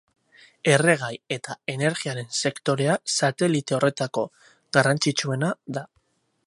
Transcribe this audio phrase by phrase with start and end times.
[0.75, 4.27] Erregai eta energiaren sektorea satelite horretako
[4.79, 5.87] garrantzitsuena da.